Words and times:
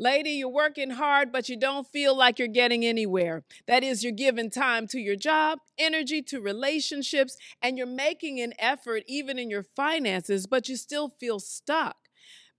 Lady, 0.00 0.30
you're 0.30 0.48
working 0.48 0.90
hard, 0.90 1.32
but 1.32 1.48
you 1.48 1.56
don't 1.56 1.86
feel 1.88 2.16
like 2.16 2.38
you're 2.38 2.46
getting 2.46 2.86
anywhere. 2.86 3.42
That 3.66 3.82
is, 3.82 4.04
you're 4.04 4.12
giving 4.12 4.48
time 4.48 4.86
to 4.88 5.00
your 5.00 5.16
job, 5.16 5.58
energy 5.76 6.22
to 6.22 6.40
relationships, 6.40 7.36
and 7.60 7.76
you're 7.76 7.86
making 7.86 8.40
an 8.40 8.54
effort 8.60 9.02
even 9.08 9.38
in 9.40 9.50
your 9.50 9.64
finances, 9.64 10.46
but 10.46 10.68
you 10.68 10.76
still 10.76 11.08
feel 11.08 11.40
stuck. 11.40 11.96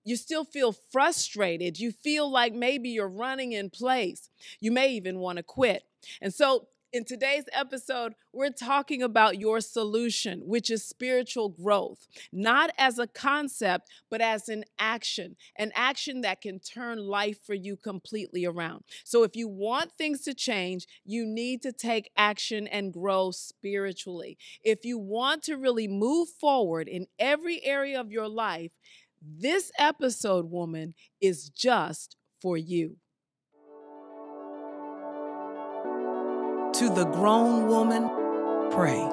You 0.03 0.17
still 0.17 0.43
feel 0.43 0.73
frustrated. 0.91 1.79
You 1.79 1.91
feel 1.91 2.29
like 2.29 2.53
maybe 2.53 2.89
you're 2.89 3.07
running 3.07 3.53
in 3.53 3.69
place. 3.69 4.29
You 4.59 4.71
may 4.71 4.89
even 4.91 5.19
want 5.19 5.37
to 5.37 5.43
quit. 5.43 5.83
And 6.21 6.33
so 6.33 6.67
in 6.91 7.05
today's 7.05 7.43
episode, 7.53 8.13
we're 8.33 8.49
talking 8.49 9.03
about 9.03 9.39
your 9.39 9.61
solution, 9.61 10.41
which 10.45 10.71
is 10.71 10.83
spiritual 10.83 11.49
growth, 11.49 12.07
not 12.31 12.71
as 12.77 12.97
a 12.97 13.07
concept, 13.07 13.89
but 14.09 14.21
as 14.21 14.49
an 14.49 14.63
action, 14.79 15.35
an 15.57 15.71
action 15.75 16.21
that 16.21 16.41
can 16.41 16.59
turn 16.59 16.97
life 16.97 17.37
for 17.45 17.53
you 17.53 17.77
completely 17.77 18.45
around. 18.45 18.83
So, 19.03 19.23
if 19.23 19.35
you 19.35 19.47
want 19.47 19.91
things 19.97 20.21
to 20.21 20.33
change, 20.33 20.87
you 21.05 21.25
need 21.25 21.61
to 21.61 21.71
take 21.71 22.09
action 22.17 22.67
and 22.67 22.93
grow 22.93 23.31
spiritually. 23.31 24.37
If 24.63 24.83
you 24.83 24.97
want 24.97 25.43
to 25.43 25.57
really 25.57 25.87
move 25.87 26.29
forward 26.29 26.87
in 26.87 27.07
every 27.19 27.63
area 27.63 27.99
of 27.99 28.11
your 28.11 28.27
life, 28.27 28.71
this 29.21 29.71
episode, 29.77 30.49
woman, 30.49 30.95
is 31.21 31.49
just 31.49 32.15
for 32.41 32.57
you. 32.57 32.97
To 36.79 36.87
the 36.87 37.03
grown 37.03 37.67
woman, 37.67 38.03
pray. 38.71 39.05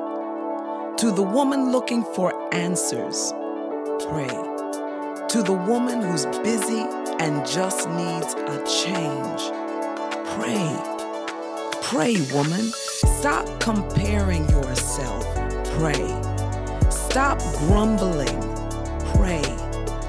To 0.99 1.11
the 1.11 1.25
woman 1.25 1.73
looking 1.73 2.05
for 2.15 2.33
answers, 2.55 3.33
pray. 4.09 4.29
To 5.31 5.43
the 5.43 5.65
woman 5.67 6.01
who's 6.01 6.27
busy 6.45 6.87
and 7.19 7.45
just 7.45 7.89
needs 7.89 8.35
a 8.35 8.65
change, 8.65 9.41
pray. 10.37 10.79
Pray, 11.83 12.15
woman. 12.33 12.71
Stop 13.19 13.59
comparing 13.59 14.49
yourself, 14.49 15.25
pray. 15.77 16.07
Stop 16.89 17.41
grumbling, 17.59 18.41
pray. 19.17 19.43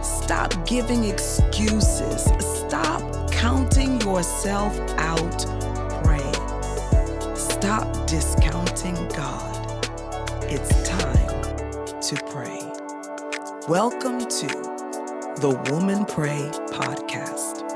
Stop 0.03 0.53
giving 0.67 1.05
excuses. 1.05 2.21
Stop 2.39 3.31
counting 3.31 3.99
yourself 4.01 4.77
out 4.99 5.56
Stop 7.67 8.07
discounting 8.07 8.95
God. 9.09 9.85
It's 10.43 10.87
time 10.87 11.99
to 11.99 12.15
pray. 12.27 12.61
Welcome 13.67 14.19
to 14.19 14.47
the 15.41 15.49
Woman 15.69 16.05
Pray 16.05 16.49
Podcast. 16.71 17.67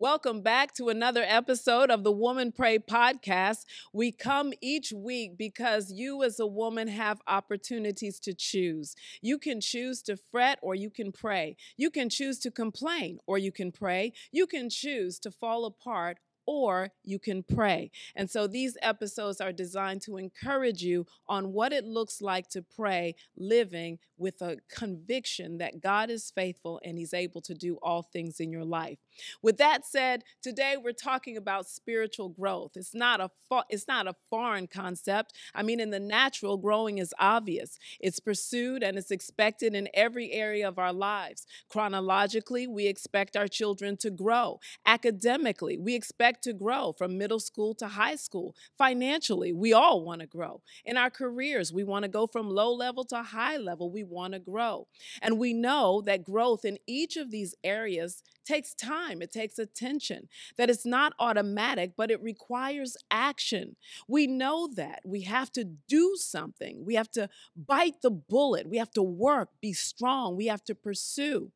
Welcome 0.00 0.42
back 0.42 0.74
to 0.74 0.88
another 0.88 1.24
episode 1.24 1.92
of 1.92 2.02
the 2.02 2.10
Woman 2.10 2.50
Pray 2.50 2.80
podcast. 2.80 3.64
We 3.92 4.10
come 4.10 4.52
each 4.60 4.92
week 4.92 5.38
because 5.38 5.92
you, 5.92 6.24
as 6.24 6.40
a 6.40 6.46
woman, 6.46 6.88
have 6.88 7.20
opportunities 7.28 8.18
to 8.20 8.34
choose. 8.34 8.96
You 9.22 9.38
can 9.38 9.60
choose 9.60 10.02
to 10.02 10.16
fret 10.16 10.58
or 10.60 10.74
you 10.74 10.90
can 10.90 11.12
pray. 11.12 11.56
You 11.76 11.90
can 11.90 12.08
choose 12.08 12.40
to 12.40 12.50
complain 12.50 13.18
or 13.28 13.38
you 13.38 13.52
can 13.52 13.70
pray. 13.70 14.12
You 14.32 14.48
can 14.48 14.70
choose 14.70 15.20
to 15.20 15.30
fall 15.30 15.64
apart 15.64 16.18
or 16.48 16.88
you 17.04 17.18
can 17.18 17.42
pray. 17.42 17.90
And 18.16 18.30
so 18.30 18.46
these 18.46 18.78
episodes 18.80 19.38
are 19.38 19.52
designed 19.52 20.00
to 20.02 20.16
encourage 20.16 20.82
you 20.82 21.04
on 21.28 21.52
what 21.52 21.74
it 21.74 21.84
looks 21.84 22.22
like 22.22 22.48
to 22.48 22.62
pray, 22.62 23.16
living 23.36 23.98
with 24.16 24.40
a 24.40 24.56
conviction 24.74 25.58
that 25.58 25.82
God 25.82 26.08
is 26.08 26.32
faithful 26.34 26.80
and 26.82 26.96
He's 26.96 27.12
able 27.12 27.42
to 27.42 27.54
do 27.54 27.78
all 27.82 28.00
things 28.00 28.40
in 28.40 28.50
your 28.50 28.64
life. 28.64 28.98
With 29.42 29.58
that 29.58 29.84
said, 29.84 30.24
today 30.42 30.76
we're 30.82 30.92
talking 30.92 31.36
about 31.36 31.68
spiritual 31.68 32.30
growth. 32.30 32.72
It's 32.76 32.94
not 32.94 33.20
a 33.20 33.30
it's 33.68 33.88
not 33.88 34.06
a 34.06 34.14
foreign 34.30 34.66
concept. 34.66 35.34
I 35.54 35.62
mean, 35.62 35.80
in 35.80 35.90
the 35.90 36.00
natural, 36.00 36.56
growing 36.56 36.98
is 36.98 37.14
obvious. 37.18 37.78
It's 38.00 38.20
pursued 38.20 38.82
and 38.82 38.98
it's 38.98 39.10
expected 39.10 39.74
in 39.74 39.88
every 39.94 40.32
area 40.32 40.68
of 40.68 40.78
our 40.78 40.92
lives. 40.92 41.46
Chronologically, 41.68 42.66
we 42.66 42.86
expect 42.86 43.36
our 43.36 43.48
children 43.48 43.96
to 43.98 44.10
grow. 44.10 44.60
Academically, 44.86 45.78
we 45.78 45.94
expect 45.94 46.37
to 46.42 46.52
grow 46.52 46.92
from 46.96 47.18
middle 47.18 47.40
school 47.40 47.74
to 47.74 47.88
high 47.88 48.16
school. 48.16 48.54
Financially, 48.76 49.52
we 49.52 49.72
all 49.72 50.04
want 50.04 50.20
to 50.20 50.26
grow. 50.26 50.62
In 50.84 50.96
our 50.96 51.10
careers, 51.10 51.72
we 51.72 51.84
want 51.84 52.04
to 52.04 52.08
go 52.08 52.26
from 52.26 52.48
low 52.48 52.72
level 52.72 53.04
to 53.06 53.22
high 53.22 53.56
level. 53.56 53.90
We 53.90 54.04
want 54.04 54.34
to 54.34 54.38
grow. 54.38 54.86
And 55.22 55.38
we 55.38 55.52
know 55.52 56.02
that 56.02 56.24
growth 56.24 56.64
in 56.64 56.78
each 56.86 57.16
of 57.16 57.30
these 57.30 57.54
areas 57.64 58.22
takes 58.44 58.72
time, 58.72 59.20
it 59.20 59.30
takes 59.30 59.58
attention, 59.58 60.26
that 60.56 60.70
it's 60.70 60.86
not 60.86 61.12
automatic, 61.18 61.92
but 61.96 62.10
it 62.10 62.22
requires 62.22 62.96
action. 63.10 63.76
We 64.08 64.26
know 64.26 64.68
that. 64.74 65.00
We 65.04 65.22
have 65.22 65.52
to 65.52 65.64
do 65.64 66.16
something. 66.16 66.84
We 66.84 66.94
have 66.94 67.10
to 67.10 67.28
bite 67.54 68.00
the 68.00 68.10
bullet. 68.10 68.68
We 68.68 68.78
have 68.78 68.90
to 68.92 69.02
work, 69.02 69.50
be 69.60 69.74
strong. 69.74 70.34
We 70.36 70.46
have 70.46 70.64
to 70.64 70.74
pursue. 70.74 71.52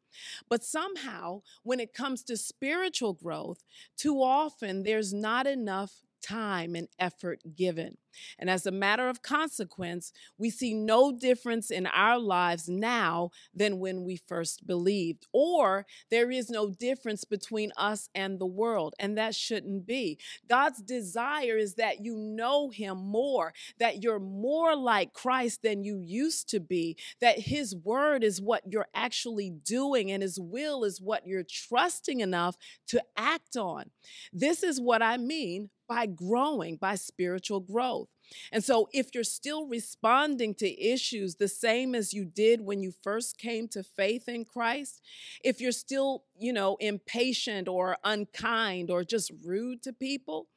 But 0.48 0.64
somehow, 0.64 1.42
when 1.62 1.80
it 1.80 1.92
comes 1.94 2.22
to 2.24 2.36
spiritual 2.36 3.14
growth, 3.14 3.64
too 3.96 4.22
often 4.22 4.82
there's 4.82 5.12
not 5.12 5.46
enough 5.46 6.02
time 6.22 6.74
and 6.74 6.88
effort 6.98 7.40
given. 7.56 7.96
And 8.38 8.50
as 8.50 8.66
a 8.66 8.70
matter 8.70 9.08
of 9.08 9.22
consequence, 9.22 10.12
we 10.38 10.50
see 10.50 10.74
no 10.74 11.12
difference 11.12 11.70
in 11.70 11.86
our 11.86 12.18
lives 12.18 12.68
now 12.68 13.30
than 13.54 13.78
when 13.78 14.04
we 14.04 14.16
first 14.16 14.66
believed, 14.66 15.26
or 15.32 15.86
there 16.10 16.30
is 16.30 16.50
no 16.50 16.70
difference 16.70 17.24
between 17.24 17.72
us 17.76 18.08
and 18.14 18.38
the 18.38 18.46
world, 18.46 18.94
and 18.98 19.16
that 19.16 19.34
shouldn't 19.34 19.86
be. 19.86 20.18
God's 20.48 20.82
desire 20.82 21.56
is 21.56 21.74
that 21.74 22.04
you 22.04 22.16
know 22.16 22.70
Him 22.70 22.98
more, 22.98 23.52
that 23.78 24.02
you're 24.02 24.18
more 24.18 24.76
like 24.76 25.12
Christ 25.12 25.62
than 25.62 25.84
you 25.84 25.98
used 25.98 26.48
to 26.50 26.60
be, 26.60 26.96
that 27.20 27.38
His 27.38 27.74
word 27.74 28.24
is 28.24 28.40
what 28.40 28.62
you're 28.70 28.88
actually 28.94 29.50
doing, 29.50 30.10
and 30.10 30.22
His 30.22 30.38
will 30.38 30.84
is 30.84 31.00
what 31.00 31.26
you're 31.26 31.44
trusting 31.44 32.20
enough 32.20 32.56
to 32.88 33.02
act 33.16 33.56
on. 33.56 33.90
This 34.32 34.62
is 34.62 34.80
what 34.80 35.02
I 35.02 35.16
mean 35.16 35.70
by 35.88 36.06
growing, 36.06 36.76
by 36.76 36.94
spiritual 36.94 37.60
growth. 37.60 38.08
And 38.50 38.64
so, 38.64 38.88
if 38.92 39.08
you're 39.14 39.24
still 39.24 39.66
responding 39.66 40.54
to 40.56 40.80
issues 40.80 41.34
the 41.34 41.48
same 41.48 41.94
as 41.94 42.14
you 42.14 42.24
did 42.24 42.60
when 42.62 42.82
you 42.82 42.92
first 43.02 43.38
came 43.38 43.68
to 43.68 43.82
faith 43.82 44.28
in 44.28 44.44
Christ, 44.44 45.02
if 45.44 45.60
you're 45.60 45.72
still, 45.72 46.24
you 46.38 46.52
know, 46.52 46.76
impatient 46.80 47.68
or 47.68 47.98
unkind 48.04 48.90
or 48.90 49.04
just 49.04 49.32
rude 49.44 49.82
to 49.82 49.92
people, 49.92 50.48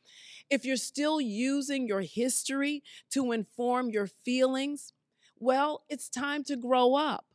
if 0.49 0.63
you're 0.63 0.77
still 0.77 1.19
using 1.19 1.87
your 1.87 2.01
history 2.01 2.83
to 3.11 3.31
inform 3.31 3.89
your 3.89 4.07
feelings, 4.07 4.93
well, 5.39 5.83
it's 5.89 6.09
time 6.09 6.43
to 6.45 6.55
grow 6.55 6.95
up. 6.95 7.25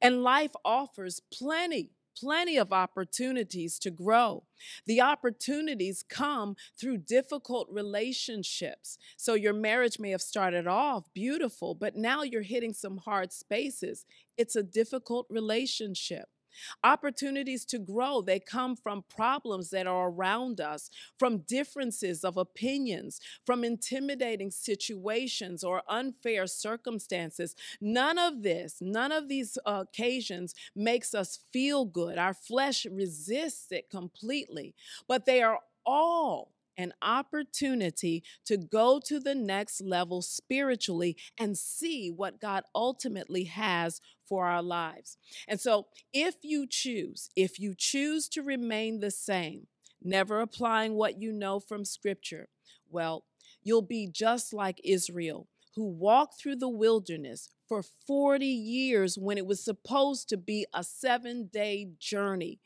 And 0.00 0.22
life 0.22 0.52
offers 0.64 1.20
plenty 1.32 1.90
plenty 2.18 2.56
of 2.56 2.72
opportunities 2.72 3.78
to 3.80 3.90
grow. 3.90 4.44
The 4.86 5.00
opportunities 5.00 6.04
come 6.08 6.56
through 6.78 6.98
difficult 6.98 7.68
relationships. 7.70 8.98
So 9.16 9.34
your 9.34 9.52
marriage 9.52 9.98
may 9.98 10.10
have 10.10 10.22
started 10.22 10.66
off 10.66 11.04
beautiful, 11.14 11.74
but 11.74 11.96
now 11.96 12.22
you're 12.22 12.42
hitting 12.42 12.72
some 12.72 12.98
hard 12.98 13.32
spaces. 13.32 14.04
It's 14.36 14.56
a 14.56 14.62
difficult 14.62 15.26
relationship. 15.30 16.28
Opportunities 16.84 17.64
to 17.66 17.78
grow, 17.78 18.20
they 18.20 18.40
come 18.40 18.76
from 18.76 19.04
problems 19.08 19.70
that 19.70 19.86
are 19.86 20.10
around 20.10 20.60
us, 20.60 20.90
from 21.18 21.38
differences 21.38 22.24
of 22.24 22.36
opinions, 22.36 23.20
from 23.44 23.64
intimidating 23.64 24.50
situations 24.50 25.64
or 25.64 25.82
unfair 25.88 26.46
circumstances. 26.46 27.54
None 27.80 28.18
of 28.18 28.42
this, 28.42 28.78
none 28.80 29.12
of 29.12 29.28
these 29.28 29.58
uh, 29.66 29.84
occasions 29.88 30.54
makes 30.74 31.14
us 31.14 31.40
feel 31.52 31.84
good. 31.84 32.18
Our 32.18 32.34
flesh 32.34 32.86
resists 32.90 33.72
it 33.72 33.90
completely, 33.90 34.74
but 35.08 35.26
they 35.26 35.42
are 35.42 35.60
all 35.84 36.52
an 36.76 36.92
opportunity 37.02 38.22
to 38.46 38.56
go 38.56 38.98
to 39.04 39.20
the 39.20 39.34
next 39.34 39.80
level 39.82 40.22
spiritually 40.22 41.16
and 41.38 41.56
see 41.56 42.10
what 42.10 42.40
God 42.40 42.64
ultimately 42.74 43.44
has 43.44 44.00
for 44.32 44.46
our 44.46 44.62
lives. 44.62 45.18
And 45.46 45.60
so, 45.60 45.88
if 46.14 46.36
you 46.40 46.66
choose, 46.66 47.28
if 47.36 47.60
you 47.60 47.74
choose 47.76 48.30
to 48.30 48.42
remain 48.42 49.00
the 49.00 49.10
same, 49.10 49.66
never 50.02 50.40
applying 50.40 50.94
what 50.94 51.20
you 51.20 51.32
know 51.32 51.60
from 51.60 51.84
Scripture, 51.84 52.48
well, 52.88 53.24
you'll 53.62 53.82
be 53.82 54.08
just 54.10 54.54
like 54.54 54.80
Israel, 54.82 55.48
who 55.74 55.84
walked 55.84 56.40
through 56.40 56.56
the 56.56 56.68
wilderness 56.70 57.50
for 57.72 57.82
40 58.06 58.44
years 58.44 59.16
when 59.16 59.38
it 59.38 59.46
was 59.46 59.64
supposed 59.64 60.28
to 60.28 60.36
be 60.36 60.66
a 60.74 60.84
seven 60.84 61.48
day 61.50 61.88
journey. 61.98 62.60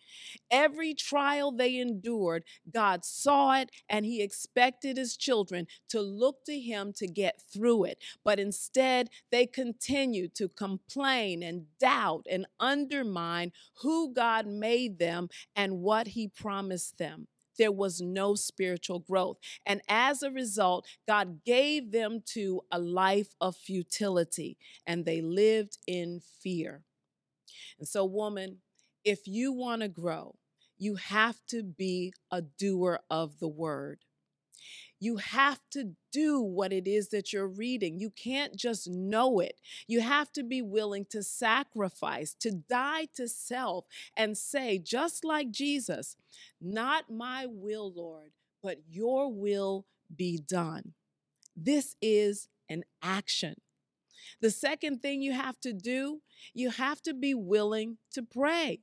Every 0.50 0.94
trial 0.94 1.53
they 1.53 1.79
endured, 1.79 2.43
God 2.69 3.05
saw 3.05 3.61
it 3.61 3.70
and 3.88 4.05
He 4.05 4.20
expected 4.20 4.97
His 4.97 5.17
children 5.17 5.69
to 5.91 6.00
look 6.00 6.44
to 6.47 6.58
Him 6.58 6.93
to 6.94 7.06
get 7.06 7.41
through 7.41 7.85
it. 7.85 7.99
But 8.25 8.41
instead, 8.41 9.11
they 9.31 9.47
continued 9.47 10.35
to 10.35 10.49
complain 10.49 11.41
and 11.41 11.67
doubt 11.79 12.26
and 12.29 12.44
undermine 12.59 13.52
who 13.82 14.12
God 14.12 14.49
made 14.49 14.99
them 14.99 15.29
and 15.55 15.82
what 15.82 16.09
He 16.09 16.26
promised 16.26 16.99
them 16.99 17.29
there 17.56 17.73
was 17.73 18.00
no 18.00 18.35
spiritual 18.35 19.00
growth. 19.00 19.38
And 19.64 19.81
as 19.88 20.23
a 20.23 20.31
result, 20.31 20.87
God 21.06 21.44
gave 21.44 21.93
them 21.93 22.23
to 22.35 22.62
a 22.70 22.79
life 22.79 23.35
of 23.41 23.56
futility 23.56 24.56
and 24.87 25.05
they 25.05 25.20
lived 25.20 25.79
in 25.87 26.20
fear. 26.43 26.85
And 27.79 27.88
so, 27.88 28.05
woman, 28.05 28.58
if 29.05 29.26
you 29.26 29.53
want 29.53 29.82
to 29.82 29.88
grow, 29.88 30.37
you 30.79 30.97
have 30.97 31.37
to 31.49 31.62
be 31.62 32.12
a 32.31 32.43
doer 32.43 33.00
of 33.11 33.38
the 33.38 33.49
word. 33.49 34.00
You 34.99 35.19
have 35.19 35.61
to 35.73 35.95
do 36.13 36.41
what 36.41 36.73
it 36.73 36.89
is 36.89 37.09
that 37.11 37.33
you're 37.33 37.49
reading. 37.49 37.99
You 37.99 38.11
can't 38.11 38.57
just 38.57 38.89
know 38.89 39.41
it. 39.41 39.61
You 39.87 40.01
have 40.01 40.33
to 40.33 40.43
be 40.43 40.63
willing 40.63 41.07
to 41.11 41.23
sacrifice, 41.23 42.35
to 42.41 42.51
die 42.51 43.09
to 43.17 43.29
self, 43.29 43.85
and 44.17 44.37
say, 44.37 44.79
just 44.79 45.25
like 45.25 45.51
Jesus, 45.51 46.17
not 46.61 47.11
my 47.11 47.47
will, 47.47 47.93
Lord, 47.95 48.31
but 48.63 48.79
your 48.89 49.33
will 49.33 49.87
be 50.15 50.39
done. 50.39 50.95
This 51.55 51.97
is 52.01 52.49
an 52.69 52.85
action. 53.03 53.57
The 54.41 54.51
second 54.51 55.03
thing 55.03 55.23
you 55.23 55.33
have 55.33 55.61
to 55.61 55.73
do, 55.73 56.21
you 56.55 56.71
have 56.71 57.03
to 57.03 57.15
be 57.15 57.35
willing 57.35 57.99
to 58.13 58.23
pray 58.23 58.81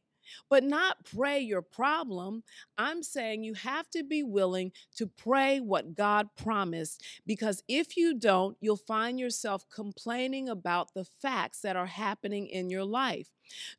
but 0.49 0.63
not 0.63 1.05
pray 1.05 1.39
your 1.39 1.61
problem. 1.61 2.43
I'm 2.77 3.03
saying 3.03 3.43
you 3.43 3.53
have 3.55 3.89
to 3.91 4.03
be 4.03 4.23
willing 4.23 4.71
to 4.95 5.07
pray 5.07 5.59
what 5.59 5.95
God 5.95 6.29
promised 6.35 7.03
because 7.25 7.63
if 7.67 7.97
you 7.97 8.17
don't, 8.17 8.57
you'll 8.61 8.77
find 8.77 9.19
yourself 9.19 9.65
complaining 9.73 10.49
about 10.49 10.93
the 10.93 11.05
facts 11.05 11.61
that 11.61 11.75
are 11.75 11.85
happening 11.85 12.47
in 12.47 12.69
your 12.69 12.85
life. 12.85 13.29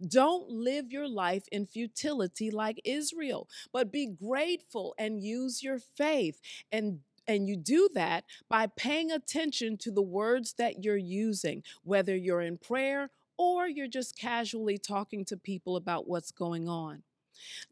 Don't 0.07 0.49
live 0.49 0.91
your 0.91 1.09
life 1.09 1.45
in 1.51 1.67
futility 1.67 2.51
like 2.51 2.81
Israel, 2.85 3.49
but 3.73 3.93
be 3.93 4.07
grateful 4.07 4.95
and 4.99 5.23
use 5.23 5.63
your 5.63 5.79
faith 5.79 6.41
and 6.71 7.01
and 7.27 7.49
you 7.49 7.57
do 7.57 7.89
that 7.95 8.25
by 8.51 8.67
paying 8.67 9.11
attention 9.11 9.79
to 9.79 9.91
the 9.91 10.03
words 10.03 10.55
that 10.59 10.85
you're 10.85 10.97
using, 10.97 11.63
whether 11.83 12.15
you're 12.15 12.43
in 12.43 12.59
prayer 12.59 13.11
or 13.37 13.69
you're 13.69 13.89
just 13.89 14.17
casually 14.19 14.79
talking 14.79 15.25
to 15.27 15.37
people 15.37 15.77
about 15.77 16.09
what's 16.09 16.31
going 16.31 16.69
on. 16.69 17.03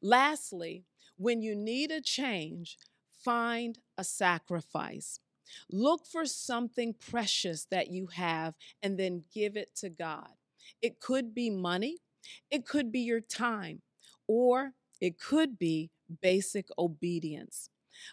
Lastly, 0.01 0.85
when 1.17 1.43
you 1.43 1.55
need 1.55 1.91
a 1.91 2.01
change, 2.01 2.79
find 3.25 3.79
a 3.97 4.05
sacrifice. 4.05 5.21
Look 5.71 6.07
for 6.07 6.25
something 6.25 6.95
precious 6.95 7.67
that 7.71 7.91
you 7.91 8.07
have 8.09 8.55
and 8.83 8.99
then 8.99 9.25
give 9.33 9.57
it 9.57 9.75
to 9.77 9.91
God. 9.91 10.29
It 10.81 11.01
could 11.01 11.35
be 11.35 11.51
money, 11.51 11.99
it 12.51 12.67
could 12.67 12.91
be 12.91 13.01
your 13.01 13.21
time, 13.21 13.83
or 14.27 14.73
it 15.01 15.19
could 15.19 15.59
be 15.59 15.91
basic 16.21 16.69
obedience. 16.79 17.69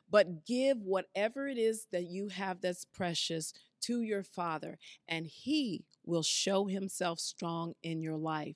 But 0.10 0.46
give 0.46 0.82
whatever 0.82 1.48
it 1.48 1.58
is 1.58 1.88
that 1.92 2.04
you 2.10 2.28
have 2.30 2.62
that's 2.62 2.86
precious 2.86 3.54
to 3.82 4.02
your 4.02 4.24
Father, 4.24 4.78
and 5.08 5.28
He 5.28 5.86
will 6.06 6.24
show 6.24 6.66
Himself 6.66 7.20
strong 7.20 7.74
in 7.84 8.02
your 8.02 8.18
life. 8.18 8.56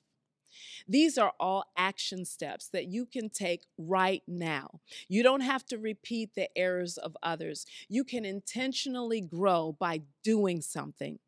These 0.86 1.18
are 1.18 1.32
all 1.40 1.64
action 1.76 2.24
steps 2.24 2.68
that 2.68 2.86
you 2.86 3.06
can 3.06 3.28
take 3.28 3.64
right 3.78 4.22
now. 4.26 4.80
You 5.08 5.22
don't 5.22 5.40
have 5.40 5.66
to 5.66 5.78
repeat 5.78 6.34
the 6.34 6.48
errors 6.56 6.96
of 6.96 7.16
others. 7.22 7.66
You 7.88 8.04
can 8.04 8.24
intentionally 8.24 9.20
grow 9.20 9.76
by 9.78 10.02
doing 10.22 10.60
something. 10.60 11.18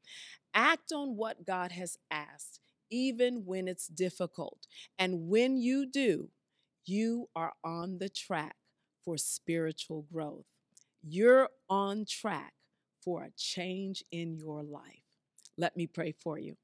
Act 0.54 0.92
on 0.92 1.16
what 1.16 1.44
God 1.44 1.72
has 1.72 1.98
asked, 2.10 2.60
even 2.90 3.44
when 3.44 3.68
it's 3.68 3.88
difficult. 3.88 4.66
And 4.98 5.28
when 5.28 5.56
you 5.56 5.86
do, 5.86 6.30
you 6.84 7.28
are 7.34 7.52
on 7.64 7.98
the 7.98 8.08
track 8.08 8.56
for 9.04 9.18
spiritual 9.18 10.06
growth. 10.12 10.46
You're 11.02 11.48
on 11.68 12.04
track 12.08 12.52
for 13.06 13.24
a 13.24 13.30
change 13.38 14.04
in 14.12 14.36
your 14.36 14.64
life. 14.64 15.04
Let 15.56 15.78
me 15.78 15.86
pray 15.86 16.12
for 16.12 16.38
you. 16.38 16.56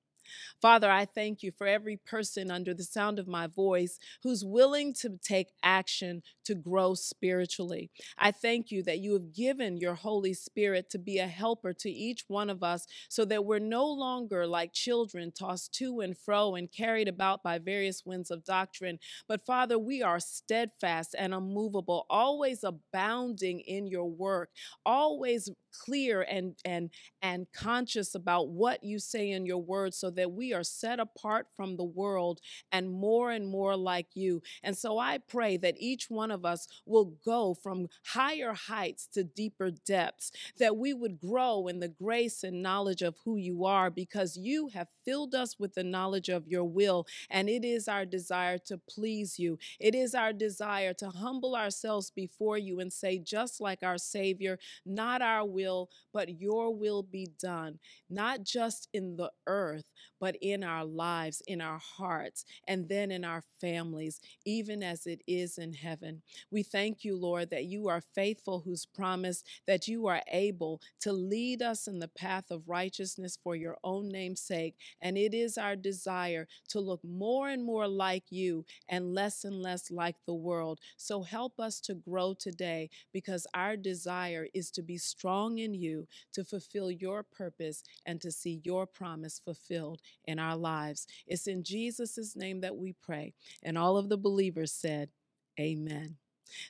Father, 0.60 0.90
I 0.90 1.04
thank 1.04 1.42
you 1.42 1.52
for 1.52 1.66
every 1.66 1.96
person 1.96 2.50
under 2.50 2.74
the 2.74 2.84
sound 2.84 3.18
of 3.18 3.28
my 3.28 3.46
voice 3.46 3.98
who's 4.22 4.44
willing 4.44 4.94
to 4.94 5.18
take 5.22 5.48
action 5.62 6.22
to 6.44 6.54
grow 6.54 6.94
spiritually. 6.94 7.90
I 8.18 8.30
thank 8.30 8.70
you 8.70 8.82
that 8.84 8.98
you 9.00 9.12
have 9.14 9.32
given 9.34 9.76
your 9.76 9.94
Holy 9.94 10.34
Spirit 10.34 10.90
to 10.90 10.98
be 10.98 11.18
a 11.18 11.26
helper 11.26 11.72
to 11.74 11.90
each 11.90 12.24
one 12.28 12.50
of 12.50 12.62
us 12.62 12.86
so 13.08 13.24
that 13.26 13.44
we're 13.44 13.58
no 13.58 13.86
longer 13.86 14.46
like 14.46 14.72
children 14.72 15.32
tossed 15.32 15.74
to 15.74 16.00
and 16.00 16.16
fro 16.16 16.54
and 16.54 16.70
carried 16.70 17.08
about 17.08 17.42
by 17.42 17.58
various 17.58 18.04
winds 18.04 18.30
of 18.30 18.44
doctrine. 18.44 18.98
But 19.28 19.44
Father, 19.44 19.78
we 19.78 20.02
are 20.02 20.20
steadfast 20.20 21.14
and 21.18 21.34
unmovable, 21.34 22.06
always 22.10 22.64
abounding 22.64 23.60
in 23.60 23.86
your 23.86 24.08
work, 24.10 24.50
always 24.84 25.50
clear 25.72 26.22
and 26.22 26.54
and 26.64 26.90
and 27.22 27.46
conscious 27.54 28.14
about 28.14 28.48
what 28.48 28.84
you 28.84 28.98
say 28.98 29.30
in 29.30 29.46
your 29.46 29.58
word 29.62 29.94
so 29.94 30.10
that 30.10 30.21
we 30.30 30.52
are 30.52 30.62
set 30.62 31.00
apart 31.00 31.46
from 31.56 31.76
the 31.76 31.84
world 31.84 32.40
and 32.70 32.90
more 32.90 33.30
and 33.30 33.46
more 33.46 33.76
like 33.76 34.08
you. 34.14 34.42
And 34.62 34.76
so 34.76 34.98
I 34.98 35.18
pray 35.18 35.56
that 35.58 35.76
each 35.78 36.08
one 36.08 36.30
of 36.30 36.44
us 36.44 36.68
will 36.86 37.16
go 37.24 37.54
from 37.54 37.88
higher 38.06 38.52
heights 38.52 39.06
to 39.14 39.24
deeper 39.24 39.70
depths, 39.70 40.32
that 40.58 40.76
we 40.76 40.94
would 40.94 41.18
grow 41.18 41.66
in 41.66 41.80
the 41.80 41.88
grace 41.88 42.42
and 42.42 42.62
knowledge 42.62 43.02
of 43.02 43.16
who 43.24 43.36
you 43.36 43.64
are 43.64 43.90
because 43.90 44.36
you 44.36 44.68
have 44.68 44.88
filled 45.04 45.34
us 45.34 45.58
with 45.58 45.74
the 45.74 45.84
knowledge 45.84 46.28
of 46.28 46.46
your 46.46 46.64
will. 46.64 47.06
And 47.30 47.48
it 47.48 47.64
is 47.64 47.88
our 47.88 48.04
desire 48.04 48.58
to 48.66 48.78
please 48.78 49.38
you. 49.38 49.58
It 49.80 49.94
is 49.94 50.14
our 50.14 50.32
desire 50.32 50.94
to 50.94 51.10
humble 51.10 51.56
ourselves 51.56 52.10
before 52.10 52.58
you 52.58 52.80
and 52.80 52.92
say, 52.92 53.18
just 53.18 53.60
like 53.60 53.82
our 53.82 53.98
Savior, 53.98 54.58
not 54.84 55.22
our 55.22 55.44
will, 55.44 55.90
but 56.12 56.40
your 56.40 56.74
will 56.74 57.02
be 57.02 57.28
done, 57.40 57.78
not 58.08 58.44
just 58.44 58.88
in 58.92 59.16
the 59.16 59.30
earth, 59.46 59.84
but 60.22 60.36
in 60.40 60.62
our 60.62 60.84
lives, 60.84 61.42
in 61.48 61.60
our 61.60 61.80
hearts, 61.80 62.44
and 62.68 62.88
then 62.88 63.10
in 63.10 63.24
our 63.24 63.42
families, 63.60 64.20
even 64.44 64.80
as 64.80 65.04
it 65.04 65.20
is 65.26 65.58
in 65.58 65.72
heaven. 65.72 66.22
We 66.48 66.62
thank 66.62 67.04
you, 67.04 67.16
Lord, 67.16 67.50
that 67.50 67.64
you 67.64 67.88
are 67.88 68.00
faithful, 68.14 68.60
who's 68.60 68.86
promised 68.86 69.44
that 69.66 69.88
you 69.88 70.06
are 70.06 70.22
able 70.30 70.80
to 71.00 71.12
lead 71.12 71.60
us 71.60 71.88
in 71.88 71.98
the 71.98 72.06
path 72.06 72.52
of 72.52 72.68
righteousness 72.68 73.36
for 73.42 73.56
your 73.56 73.76
own 73.82 74.10
name's 74.10 74.40
sake. 74.40 74.76
And 75.00 75.18
it 75.18 75.34
is 75.34 75.58
our 75.58 75.74
desire 75.74 76.46
to 76.68 76.78
look 76.78 77.00
more 77.02 77.48
and 77.48 77.64
more 77.64 77.88
like 77.88 78.30
you 78.30 78.64
and 78.88 79.12
less 79.12 79.42
and 79.42 79.60
less 79.60 79.90
like 79.90 80.14
the 80.24 80.34
world. 80.34 80.78
So 80.96 81.22
help 81.22 81.58
us 81.58 81.80
to 81.80 81.94
grow 81.94 82.34
today 82.34 82.90
because 83.12 83.44
our 83.54 83.76
desire 83.76 84.46
is 84.54 84.70
to 84.72 84.82
be 84.82 84.98
strong 84.98 85.58
in 85.58 85.74
you, 85.74 86.06
to 86.34 86.44
fulfill 86.44 86.92
your 86.92 87.24
purpose, 87.24 87.82
and 88.06 88.20
to 88.20 88.30
see 88.30 88.60
your 88.62 88.86
promise 88.86 89.40
fulfilled 89.44 90.00
in 90.24 90.38
our 90.38 90.56
lives. 90.56 91.06
It's 91.26 91.46
in 91.46 91.62
Jesus' 91.62 92.36
name 92.36 92.60
that 92.60 92.76
we 92.76 92.94
pray. 93.02 93.34
And 93.62 93.76
all 93.78 93.96
of 93.96 94.08
the 94.08 94.18
believers 94.18 94.72
said, 94.72 95.10
Amen. 95.60 96.16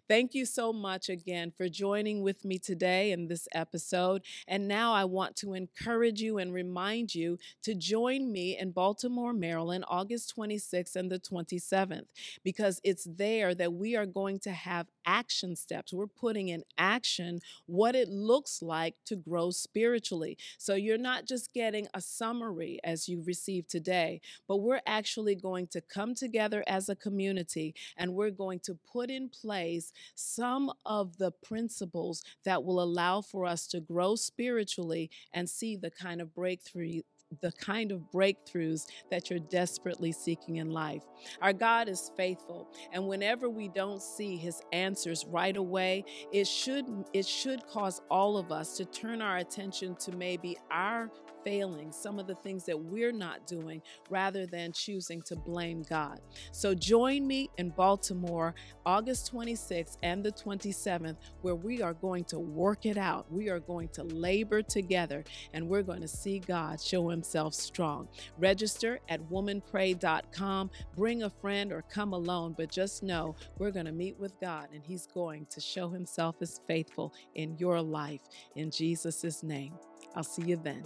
Thank 0.09 0.35
you 0.35 0.45
so 0.47 0.73
much 0.73 1.09
again 1.09 1.53
for 1.57 1.69
joining 1.69 2.23
with 2.23 2.45
me 2.45 2.59
today 2.59 3.13
in 3.13 3.29
this 3.29 3.49
episode. 3.55 4.23
And 4.47 4.69
now 4.69 4.93
I 4.93 5.05
want 5.05 5.37
to 5.37 5.55
encourage 5.55 6.21
you 6.21 6.39
and 6.39 6.53
remind 6.53 7.15
you 7.15 7.39
to 7.63 7.75
join 7.75 8.31
me 8.33 8.57
in 8.59 8.71
Baltimore, 8.73 9.33
Maryland, 9.33 9.85
August 9.89 10.35
26th 10.37 10.97
and 10.97 11.11
the 11.11 11.19
27th, 11.19 12.09
because 12.45 12.81
it's 12.85 13.07
there 13.17 13.55
that 13.55 13.73
we 13.73 13.97
are 13.97 14.07
going 14.07 14.39
to 14.41 14.53
have 14.53 14.87
action 15.07 15.57
steps. 15.57 15.93
We're 15.93 16.07
putting 16.07 16.49
in 16.49 16.63
action 16.79 17.41
what 17.67 17.95
it 17.95 18.09
looks 18.09 18.63
like 18.63 18.95
to 19.07 19.17
grow 19.17 19.51
spiritually. 19.51 20.37
So 20.59 20.75
you're 20.75 20.99
not 20.99 21.27
just 21.27 21.53
getting 21.53 21.89
a 21.95 22.01
summary 22.01 22.79
as 22.85 23.09
you 23.09 23.23
receive 23.25 23.67
today, 23.67 24.21
but 24.49 24.59
we're 24.59 24.81
actually 24.87 25.35
going 25.35 25.67
to 25.69 25.81
come 25.81 26.15
together 26.15 26.65
as 26.67 26.89
a 26.89 26.97
community 26.97 27.75
and 27.97 28.15
we're 28.15 28.31
going 28.31 28.61
to 28.61 28.79
put 28.93 29.11
in 29.11 29.29
place 29.29 29.72
place 29.73 29.93
some 30.15 30.71
of 30.85 31.17
the 31.19 31.31
principles 31.31 32.23
that 32.45 32.63
will 32.65 32.83
allow 32.83 33.21
for 33.21 33.47
us 33.47 33.67
to 33.69 33.81
grow 33.81 34.15
spiritually 34.15 35.11
and 35.33 35.49
see 35.49 35.77
the 35.77 35.91
kind 35.91 36.21
of 36.21 36.35
breakthrough 36.35 37.01
the 37.41 37.53
kind 37.53 37.93
of 37.93 38.03
breakthroughs 38.13 38.85
that 39.11 39.31
you're 39.31 39.39
desperately 39.39 40.13
seeking 40.13 40.57
in 40.57 40.69
life. 40.69 41.03
Our 41.41 41.55
God 41.55 41.89
is 41.89 42.11
faithful, 42.15 42.69
and 42.93 43.09
whenever 43.09 43.49
we 43.49 43.69
don't 43.69 44.03
see 44.03 44.37
his 44.37 44.61
answers 44.71 45.25
right 45.27 45.57
away, 45.57 46.05
it 46.31 46.47
should 46.47 46.85
it 47.15 47.25
should 47.25 47.67
cause 47.67 48.03
all 48.11 48.37
of 48.37 48.53
us 48.53 48.77
to 48.77 48.85
turn 48.85 49.23
our 49.23 49.39
attention 49.39 49.97
to 50.01 50.13
maybe 50.13 50.59
our 50.71 51.11
failings, 51.45 51.97
some 51.97 52.19
of 52.19 52.27
the 52.27 52.35
things 52.37 52.65
that 52.67 52.79
we're 52.79 53.13
not 53.13 53.47
doing, 53.47 53.83
rather 54.11 54.47
than 54.47 54.73
choosing 54.73 55.23
to 55.23 55.37
blame 55.37 55.83
God. 55.83 56.21
So 56.51 56.75
join 56.75 57.27
me 57.27 57.51
in 57.59 57.71
Baltimore 57.71 58.55
August 58.85 59.33
26th 59.33 59.97
and 60.03 60.25
the 60.25 60.33
27th, 60.33 61.17
where 61.43 61.55
we 61.55 61.83
are 61.83 61.95
going 61.95 62.25
to 62.25 62.39
work 62.39 62.87
it 62.87 62.97
out. 62.97 63.31
We 63.31 63.49
are 63.49 63.61
going 63.61 63.89
to 63.91 64.05
labor 64.05 64.63
together 64.63 65.25
and 65.53 65.69
we're 65.69 65.83
going 65.83 66.01
to 66.01 66.09
see 66.09 66.39
God 66.39 66.81
show 66.81 67.09
himself 67.09 67.55
strong. 67.55 68.09
Register 68.39 69.01
at 69.09 69.21
womanpray.com. 69.31 70.71
Bring 70.97 71.23
a 71.23 71.31
friend 71.31 71.73
or 71.73 71.83
come 71.83 72.13
alone, 72.13 72.55
but 72.57 72.71
just 72.71 73.03
know 73.03 73.37
we're 73.59 73.71
going 73.71 73.87
to 73.87 73.93
meet 73.93 74.19
with 74.19 74.39
God 74.41 74.69
and 74.73 74.83
he's 74.85 75.07
going 75.07 75.47
to 75.51 75.61
show 75.61 75.89
himself 75.89 76.37
as 76.41 76.61
faithful 76.67 77.13
in 77.35 77.57
your 77.59 77.81
life 77.81 78.21
in 78.57 78.71
Jesus' 78.71 79.43
name. 79.43 79.75
I'll 80.15 80.23
see 80.23 80.43
you 80.43 80.61
then. 80.63 80.85